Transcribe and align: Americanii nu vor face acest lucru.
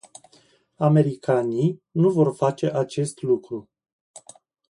Americanii 0.77 1.83
nu 1.91 2.09
vor 2.09 2.35
face 2.35 2.71
acest 2.71 3.21
lucru. 3.21 3.69